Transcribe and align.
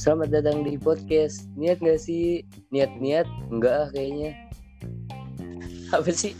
Selamat 0.00 0.32
datang 0.32 0.64
di 0.64 0.80
podcast. 0.80 1.44
Niat 1.52 1.84
gak 1.84 2.00
sih? 2.00 2.48
Niat-niat? 2.72 3.28
Enggak 3.52 3.74
ah 3.76 3.88
kayaknya. 3.92 4.32
Apa 5.92 6.08
sih? 6.08 6.32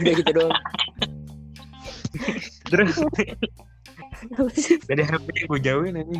Udah 0.00 0.12
gitu 0.16 0.32
doang. 0.32 0.56
Terus 2.72 2.96
Apa 4.32 4.48
sih? 4.56 4.80
HP 4.80 5.26
gue 5.44 5.60
jauhin 5.60 6.00
ini. 6.00 6.18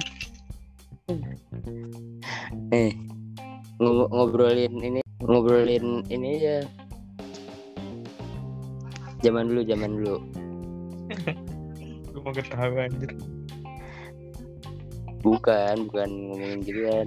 Eh, 2.77 2.93
ngob- 3.81 4.13
ngobrolin 4.13 4.85
ini, 4.85 5.01
ngobrolin 5.25 6.05
ini 6.13 6.29
aja. 6.45 6.69
Zaman 9.25 9.49
dulu, 9.49 9.65
zaman 9.65 9.91
dulu. 9.97 10.17
Gue 12.15 12.23
mau 12.23 12.31
ketawa 12.31 12.87
anjir. 12.87 13.11
Bukan, 15.27 15.91
bukan 15.91 16.09
ngomongin 16.31 16.63
gitu 16.63 16.81
kan. 16.87 17.07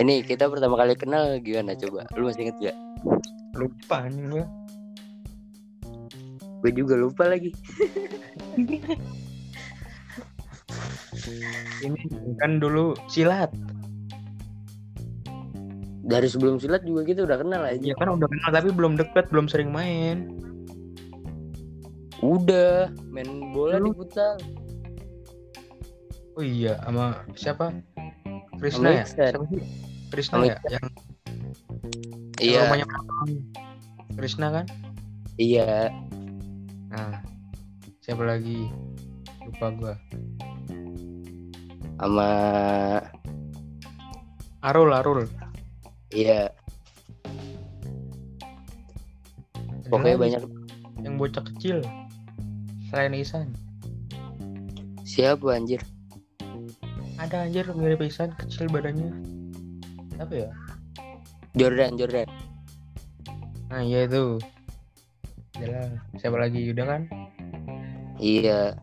Ini 0.00 0.24
kita 0.24 0.48
pertama 0.48 0.80
kali 0.80 0.96
kenal 0.96 1.36
gimana 1.44 1.76
coba? 1.76 2.08
Lu 2.16 2.32
masih 2.32 2.48
inget 2.48 2.56
gak? 2.72 2.76
Lupa 3.52 4.08
nih 4.08 4.24
gue. 4.32 4.44
Gue 6.64 6.72
juga 6.72 6.96
lupa 6.96 7.28
lagi. 7.28 7.52
Ini 11.84 12.00
kan 12.40 12.56
dulu 12.56 12.96
silat. 13.12 13.52
Dari 16.08 16.24
sebelum 16.24 16.56
silat 16.56 16.88
juga 16.88 17.04
kita 17.04 17.28
udah 17.28 17.36
kenal 17.36 17.68
aja. 17.68 17.84
Ya 17.84 17.92
kan 18.00 18.16
udah 18.16 18.24
kenal 18.32 18.50
tapi 18.54 18.72
belum 18.72 18.96
deket, 18.96 19.28
belum 19.28 19.44
sering 19.44 19.68
main. 19.68 20.47
Udah, 22.18 22.90
main 23.14 23.54
bola 23.54 23.78
di 23.78 23.82
Lu- 23.84 23.94
futsal. 23.94 24.34
Oh 26.34 26.42
iya, 26.42 26.78
sama 26.82 27.22
siapa? 27.34 27.74
Krisna 28.58 28.90
ya? 28.90 29.02
Iksan. 29.06 29.32
Siapa 29.34 29.44
sih? 29.50 29.62
Krisna 30.10 30.36
ya? 30.46 30.56
Yang, 30.66 30.86
Iya, 32.38 32.58
rumahnya 32.66 32.86
Krisna 34.14 34.46
kan? 34.54 34.66
iya. 35.34 35.90
Nah, 36.90 37.22
siapa 38.00 38.22
lagi? 38.22 38.70
Lupa 39.42 39.66
gua. 39.74 39.94
Sama 41.98 42.30
Arul, 44.62 44.90
Arul. 44.90 45.26
iya, 46.10 46.50
pokoknya 49.86 50.16
banyak 50.16 50.42
Yang 50.98 51.14
bocah 51.14 51.42
kecil. 51.54 51.78
Selain 52.88 53.12
Isan. 53.12 53.52
siapa 55.04 55.56
anjir? 55.56 55.80
Ada 57.16 57.48
anjir 57.48 57.64
mirip 57.72 58.00
Isan, 58.00 58.32
kecil 58.36 58.68
badannya. 58.68 59.08
Apa 60.20 60.34
ya? 60.34 60.48
Jordan, 61.56 61.96
Jordan. 61.96 62.28
Nah, 63.68 63.82
iya 63.82 64.04
itu. 64.04 64.36
Jalan. 65.56 65.90
Siapa 66.16 66.36
lagi? 66.38 66.60
Udah 66.70 66.86
kan? 66.86 67.02
Iya, 68.18 68.74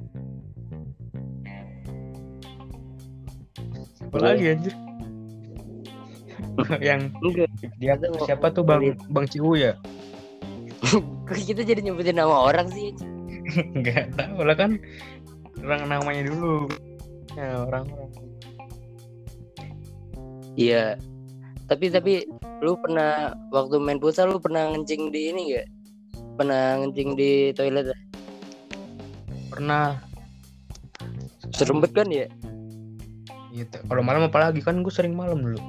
Siapa 3.96 4.16
Iya. 4.16 4.26
lagi 4.32 4.46
anjir? 4.48 4.74
yang 6.88 7.02
enggak. 7.20 7.50
dia 7.78 7.94
siapa 8.24 8.48
tuh 8.50 8.64
Bang 8.64 8.96
Bang 9.12 9.28
Ciu 9.28 9.60
ya? 9.60 9.76
Kita 11.28 11.62
jadi 11.62 11.82
nyebutin 11.82 12.16
nama 12.16 12.48
orang 12.48 12.70
sih? 12.72 12.96
Enggak 13.76 14.14
tahu 14.18 14.40
lah 14.42 14.56
kan 14.58 14.78
orang 15.62 15.88
namanya 15.88 16.24
dulu. 16.30 16.70
Ya, 17.36 17.66
orang-orang. 17.68 18.12
Iya. 20.56 20.84
Tapi 21.66 21.90
tapi 21.90 22.14
lu 22.62 22.78
pernah 22.78 23.34
waktu 23.50 23.82
main 23.82 23.98
futsal 23.98 24.32
lu 24.32 24.40
pernah 24.40 24.70
ngencing 24.72 25.10
di 25.10 25.22
ini 25.34 25.42
gak? 25.58 25.68
Pernah 26.38 26.80
ngencing 26.80 27.10
di 27.18 27.32
toilet? 27.58 27.92
Pernah 29.50 29.98
Serempet 31.56 31.92
kan 31.96 32.10
ya? 32.12 32.28
gitu. 33.56 33.78
Kalau 33.88 34.04
malam 34.04 34.28
apalagi 34.28 34.60
kan 34.60 34.84
gue 34.84 34.92
sering 34.92 35.16
malam 35.16 35.40
dulu. 35.40 35.60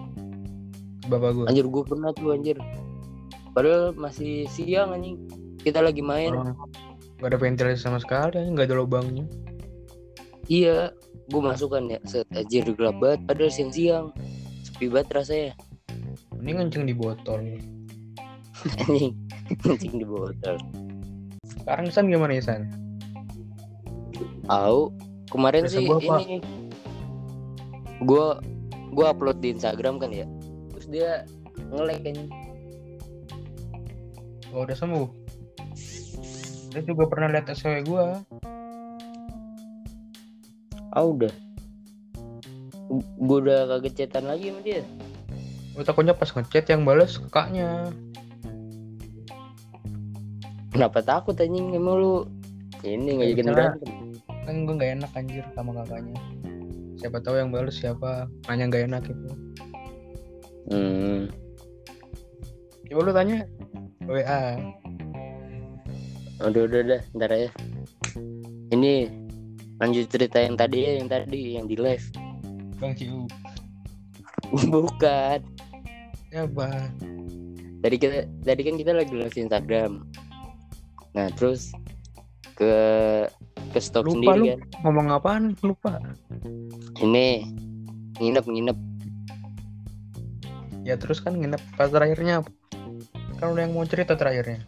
Bapak 1.07 1.31
gue. 1.39 1.45
Anjir 1.47 1.67
gua 1.71 1.87
pernah 1.87 2.11
tuh 2.11 2.35
anjir. 2.35 2.59
Padahal 3.55 3.95
masih 3.95 4.51
siang 4.51 4.91
anjing. 4.91 5.23
Kita 5.63 5.79
lagi 5.79 6.03
main. 6.03 6.35
Gak 7.17 7.33
ada 7.33 7.39
ventilasi 7.41 7.81
sama 7.81 7.97
sekali, 7.97 8.45
nggak 8.53 8.69
ada 8.69 8.77
lubangnya. 8.77 9.25
Iya, 10.47 10.93
gue 11.33 11.43
masuk 11.43 11.75
kan 11.75 11.91
ya. 11.91 11.99
Set 12.07 12.29
anjir 12.37 12.69
gelap 12.77 13.01
banget 13.03 13.21
padahal 13.27 13.51
siang-siang. 13.51 14.07
Sepi 14.63 14.87
banget 14.93 15.09
rasanya. 15.23 15.53
Ini 16.39 16.51
ngenceng 16.55 16.85
di 16.87 16.95
botol. 16.95 17.41
Anjing. 18.87 19.15
Ngencing 19.65 19.95
di 19.99 20.07
botol. 20.07 20.57
Sekarang 21.47 21.91
San 21.91 22.07
gimana 22.07 22.39
ya 22.39 22.43
San? 22.45 22.63
Au, 24.47 24.95
kemarin 25.33 25.67
Biasa 25.67 25.83
sih 25.83 25.87
gua 25.91 25.99
apa? 25.99 26.17
ini 26.23 26.39
gua 28.07 28.39
gua 28.95 29.11
upload 29.11 29.43
di 29.43 29.51
Instagram 29.57 29.99
kan 29.99 30.15
ya. 30.15 30.29
Terus 30.77 30.87
dia 30.87 31.11
nge-like 31.75 32.07
kan. 32.07 32.31
Oh, 34.55 34.63
udah 34.63 34.77
sembuh. 34.79 35.07
Dia 36.77 36.85
juga 36.85 37.09
pernah 37.09 37.33
lihat 37.33 37.49
SW 37.49 37.89
gue. 37.89 38.07
Ah 40.93 41.01
udah. 41.09 41.33
Gue 43.17 43.39
udah 43.41 43.65
kagak 43.65 43.97
chatan 43.97 44.29
lagi 44.29 44.53
sama 44.53 44.61
dia. 44.61 44.85
Gue 45.73 45.81
takutnya 45.89 46.13
pas 46.13 46.29
ngechat 46.29 46.69
yang 46.69 46.85
balas 46.85 47.17
kakaknya. 47.17 47.89
Kenapa 50.69 51.01
takut 51.01 51.33
anjing 51.41 51.73
emang 51.73 51.97
lu 51.97 52.15
ini 52.85 53.25
ngajakin 53.25 53.57
berantem. 53.57 53.91
Kan 54.45 54.69
gue 54.69 54.75
nggak 54.77 54.93
enak 55.01 55.11
anjir 55.17 55.49
sama 55.57 55.73
kakaknya. 55.81 56.21
Siapa 57.01 57.25
tahu 57.25 57.41
yang 57.41 57.49
balas 57.57 57.81
siapa? 57.81 58.29
Nanya 58.53 58.69
nggak 58.69 58.85
enak 58.93 59.05
itu. 59.09 59.31
Hmm. 60.69 61.33
Coba 62.93 63.01
lu 63.01 63.13
tanya 63.17 63.49
WA. 64.05 64.61
Udah 66.43 66.63
udah 66.69 66.81
udah 66.85 67.01
ntar 67.17 67.33
ya. 67.33 67.51
Ini 68.73 69.09
lanjut 69.81 70.05
cerita 70.09 70.41
yang 70.41 70.57
tadi 70.57 70.79
ya, 70.85 70.93
yang 71.01 71.09
tadi 71.09 71.41
yang 71.57 71.67
di 71.69 71.77
live. 71.81 72.07
Bang 72.77 72.93
Ciu. 72.93 73.25
Bukan. 74.53 75.41
Siapa? 76.29 76.69
Tadi 77.87 77.97
kita 78.03 78.27
tadi 78.43 78.61
kan 78.67 78.75
kita 78.83 78.93
lagi 78.99 79.15
live 79.15 79.37
Instagram. 79.37 80.03
Nah, 81.15 81.31
terus 81.39 81.71
ke 82.59 82.75
ke 83.71 83.79
stop 83.79 84.09
Lupa 84.09 84.17
sendiri 84.17 84.39
lu. 84.41 84.45
kan. 84.51 84.61
Ngomong 84.83 85.07
apaan? 85.13 85.43
Lupa. 85.63 86.01
Ini 86.99 87.47
nginep 88.19 88.45
nginep. 88.49 88.79
Ya 90.83 90.99
terus 90.99 91.23
kan 91.23 91.37
nginep 91.39 91.63
pas 91.79 91.93
terakhirnya? 91.93 92.43
Kan 93.39 93.55
udah 93.55 93.63
yang 93.69 93.77
mau 93.77 93.87
cerita 93.87 94.19
terakhirnya. 94.19 94.65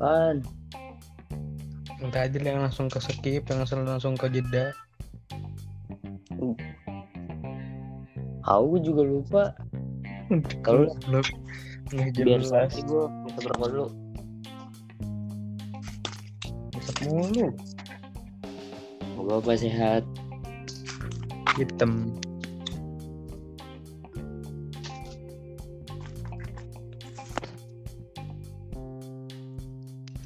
Apaan? 0.00 0.40
Yang 2.00 2.10
tadi 2.16 2.36
yang 2.40 2.64
langsung 2.64 2.88
ke 2.88 2.96
skip, 3.04 3.44
yang 3.52 3.60
langsung 3.60 3.84
langsung 3.84 4.16
ke 4.16 4.32
jeda. 4.32 4.72
Aku 8.48 8.80
juga 8.80 9.04
lupa. 9.04 9.42
Kalau 10.64 10.88
lu 11.12 11.20
biar 12.16 12.40
nanti 12.48 12.80
gue 12.80 13.04
minta 13.28 13.40
berapa 13.44 13.64
dulu. 13.68 13.86
Besok 16.72 16.96
mulu 17.04 17.46
Moga 19.20 19.32
apa 19.36 19.52
sehat. 19.60 20.02
hitam 21.60 22.16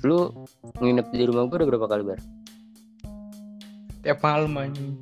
Lu 0.05 0.29
nginep 0.77 1.07
di 1.11 1.25
rumah 1.25 1.49
gue 1.49 1.57
udah 1.57 1.69
berapa 1.69 1.89
kali 1.89 2.05
bar? 2.05 2.21
tiap 4.05 4.21
malam 4.21 4.53
anjing 4.55 5.01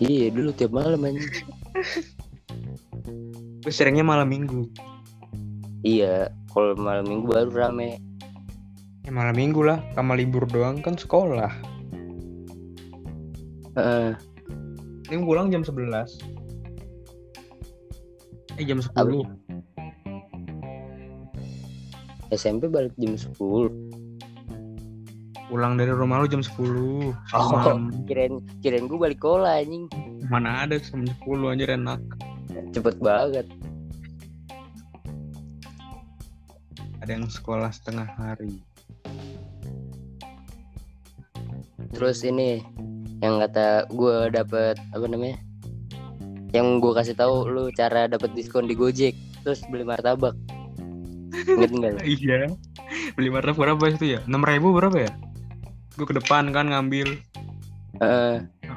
Iya 0.00 0.32
dulu 0.32 0.50
tiap 0.50 0.72
malam 0.72 1.04
anjing. 1.04 1.28
gue 3.60 3.68
seringnya 3.68 4.00
malam 4.00 4.24
minggu 4.26 4.64
Iya, 5.80 6.32
kalau 6.48 6.72
malam 6.74 7.04
minggu 7.04 7.28
baru 7.28 7.52
rame. 7.52 8.00
ya 9.00 9.10
malam 9.10 9.32
minggu 9.32 9.60
lah 9.60 9.84
sama 9.92 10.16
libur 10.16 10.44
doang 10.46 10.80
kan 10.80 10.96
sekolah 10.96 11.52
Heeh. 13.72 14.16
ini 15.08 15.20
pulang 15.20 15.48
jam 15.48 15.60
11 15.60 15.92
eh 18.56 18.64
jam 18.64 18.80
10 18.80 18.92
Apa? 18.92 19.28
SMP 22.30 22.66
balik 22.66 22.94
jam 22.96 23.14
10 23.14 23.36
pulang 25.46 25.74
dari 25.74 25.90
rumah 25.90 26.22
lu 26.22 26.26
jam 26.26 26.40
10 26.40 27.10
Oh, 27.34 27.46
malam. 27.50 27.90
kirain 28.06 28.34
kirain 28.60 28.86
gue 28.86 28.94
balik 28.96 29.18
sekolah 29.18 29.58
anjing. 29.58 29.90
mana 30.26 30.62
ada 30.62 30.78
jam 30.78 31.02
10 31.02 31.18
anjir 31.48 31.68
enak 31.68 31.98
Cepet 32.70 32.96
banget. 32.98 33.46
ada 37.00 37.10
yang 37.10 37.26
sekolah 37.26 37.68
setengah 37.68 38.06
hari 38.12 38.62
Terus 41.90 42.22
ini 42.22 42.62
yang 43.18 43.36
kata 43.38 43.90
gue 43.90 44.30
dapet 44.30 44.78
apa 44.90 45.04
namanya? 45.04 45.36
Yang 46.50 46.80
gue 46.80 46.92
kasih 46.94 47.12
tahu 47.12 47.44
lu 47.44 47.68
cara 47.70 48.06
dapet 48.06 48.32
diskon 48.32 48.64
di 48.64 48.72
Gojek. 48.72 49.12
Terus 49.42 49.60
beli 49.68 49.84
martabak. 49.84 50.32
Ingat 51.30 51.70
enggak? 51.70 51.90
lu? 51.94 52.00
iya 52.04 52.38
beli 53.14 53.28
martabak 53.30 53.58
berapa 53.58 53.84
itu 53.88 54.06
ya 54.14 54.20
6000 54.26 54.56
ribu 54.58 54.68
berapa 54.74 54.96
ya 54.98 55.10
gue 55.94 56.06
ke 56.06 56.14
depan 56.16 56.50
kan 56.50 56.66
ngambil 56.68 57.18
Heeh. 58.00 58.34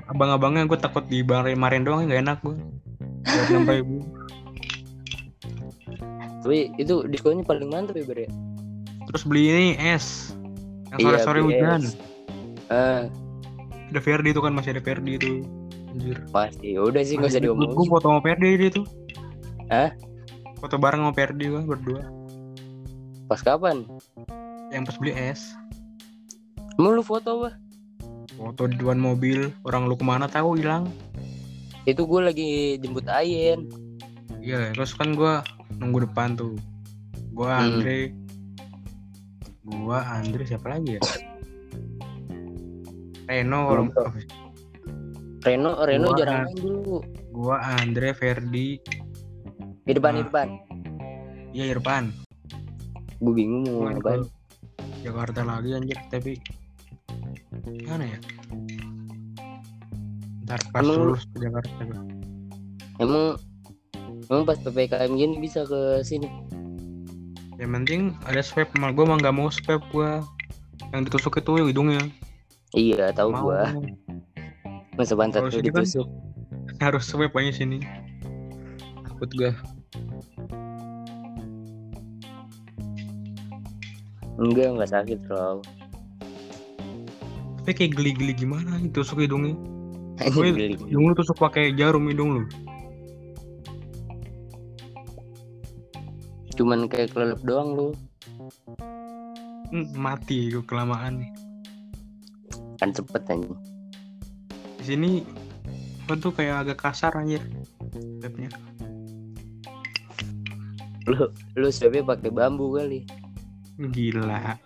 abang-abangnya 0.09 0.67
gue 0.67 0.77
takut 0.77 1.05
dimarahin 1.05 1.81
doang 1.81 2.05
nggak 2.05 2.21
enak 2.21 2.37
gue 2.41 2.55
enam 3.49 3.63
ribu 3.65 3.97
tapi 6.43 6.67
itu 6.75 7.07
diskonnya 7.07 7.41
paling 7.41 7.71
mantap 7.71 7.95
ya 7.95 8.03
Ber 8.03 8.19
ya? 8.19 8.29
terus 9.07 9.23
beli 9.23 9.43
ini 9.47 9.67
es 9.79 10.35
yang 10.91 10.99
Iya, 10.99 11.05
sore-sore 11.25 11.39
hujan. 11.41 11.81
Eh, 12.69 13.01
ada 13.89 13.99
Ferdi 13.99 14.29
itu 14.29 14.41
kan 14.45 14.53
masih 14.53 14.77
ada 14.77 14.83
Ferdi 14.83 15.17
itu 15.17 15.41
anjir 15.89 16.17
pasti. 16.29 16.77
Udah 16.77 17.01
sih 17.01 17.17
nggak 17.17 17.33
usah 17.33 17.39
gue 17.39 17.49
diomongin. 17.49 17.89
foto 17.89 18.05
sama 18.09 18.21
Ferdi 18.21 18.47
itu 18.59 18.81
Hah? 19.69 19.89
foto 20.59 20.75
bareng 20.77 21.01
sama 21.01 21.13
Ferdi 21.13 21.45
gue 21.47 21.61
berdua 21.63 22.01
Pas 23.33 23.41
kapan? 23.41 23.81
yang 24.69 24.85
pas 24.85 24.93
beli 24.93 25.09
es 25.11 25.57
Emang 26.75 26.93
lu 26.93 27.01
foto 27.01 27.33
apa? 27.35 27.57
foto 28.31 28.65
di 28.65 28.73
depan 28.75 28.97
mobil 28.99 29.49
orang 29.63 29.85
lu 29.85 29.93
ke 29.93 30.01
mana 30.01 30.25
tahu 30.25 30.53
hilang 30.53 30.85
Itu 31.83 32.05
gue 32.05 32.21
lagi 32.23 32.49
jemput 32.77 33.05
Ayen. 33.07 33.65
iya 34.37 34.69
terus 34.69 34.93
kan 34.93 35.13
gue 35.13 35.41
nunggu 35.75 36.05
depan 36.05 36.33
tuh 36.35 36.53
gue 37.31 37.41
Hmm. 37.43 37.57
Andre 37.59 38.13
gue 39.63 39.97
Andre 39.99 40.43
siapa 40.43 40.67
lagi 40.69 40.89
ya 40.93 41.01
Reno 43.23 43.59
kalau. 43.65 43.85
Reno, 45.41 45.71
Reno 45.79 46.07
Gua- 46.07 46.17
jarang 46.17 46.37
main 46.45 46.55
dulu. 46.55 46.97
gue 47.31 47.55
Andre 47.57 48.09
Ferdi 48.11 48.69
Di 49.81 49.91
depan, 49.91 50.13
di 50.13 50.21
Ah. 50.21 50.25
depan. 50.25 50.47
iya 51.51 51.65
Irfan 51.71 52.13
Gue 53.23 53.33
bingung 53.33 53.63
mau 53.65 53.87
ngapain. 53.87 54.27
Jakarta 54.99 55.41
lagi 55.41 55.71
anjir 55.71 55.95
tapi 56.07 56.39
mana 57.85 58.03
ya 58.05 58.19
ntar 60.43 60.59
pas 60.69 60.79
Emang 60.81 60.91
lu- 60.93 61.03
lulus 61.09 61.23
ke 61.25 61.37
Jakarta. 61.39 61.71
Emang 62.97 63.39
emang 64.25 64.43
pas 64.43 64.57
PPKM 64.57 65.11
gini 65.13 65.35
bisa 65.39 65.63
ke 65.63 65.81
sini. 66.01 66.27
yang 67.55 67.71
penting 67.71 68.01
ada 68.23 68.41
swab 68.41 68.67
mal 68.75 68.91
gue 68.91 69.01
mah 69.01 69.15
nggak 69.15 69.31
mau 69.31 69.47
swab 69.47 69.79
gue 69.87 70.09
yang 70.91 71.01
ditusuk 71.01 71.37
itu 71.37 71.63
hidungnya 71.63 72.01
Iya, 72.73 73.13
tahu 73.13 73.29
gua. 73.31 73.69
Masa 74.93 75.13
lu 75.39 75.53
sini 75.53 75.69
kan- 75.69 75.85
ditusuk. 75.85 76.07
harus 76.81 77.03
swab 77.05 77.31
aja 77.31 77.53
sini 77.53 77.79
takut 79.01 79.29
gue 79.31 79.51
Enggak, 84.43 84.75
enggak 84.75 84.91
sakit, 84.91 85.19
Bro. 85.23 85.63
tapi 87.63 87.71
kayak 87.79 87.95
geli-geli 87.95 88.35
gimana 88.35 88.75
ditusuk 88.75 89.23
hidungnya 89.23 89.55
hidung 90.35 91.03
lu 91.07 91.15
tusuk 91.15 91.39
pakai 91.39 91.71
jarum 91.79 92.11
hidung 92.11 92.29
lu 92.35 92.43
Cuman 96.53 96.85
kayak 96.85 97.17
kelelep 97.17 97.41
doang 97.41 97.73
lu. 97.73 97.87
Hmm, 99.73 99.89
mati 99.97 100.53
gue 100.53 100.61
kelamaan 100.61 101.25
Kan 102.77 102.93
cepet 102.93 103.25
anjing. 103.25 103.57
di 104.77 104.83
sini 104.85 105.11
apa 106.05 106.13
tuh 106.19 106.29
kayak 106.29 106.67
agak 106.67 106.77
kasar 106.83 107.15
anjir 107.15 107.39
swabnya 108.19 108.51
Lu 111.09 111.25
lu 111.57 111.67
swabnya 111.73 112.03
pakai 112.05 112.29
bambu 112.29 112.75
kali. 112.77 113.01
Gila. 113.73 114.57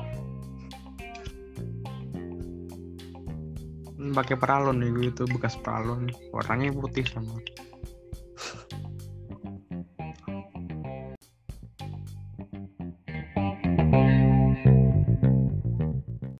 Pakai 4.08 4.36
paralon 4.40 4.82
nih 4.82 5.14
itu 5.14 5.24
bekas 5.30 5.56
paralon 5.62 6.10
warnanya 6.34 6.74
putih 6.74 7.06
sama 7.06 7.38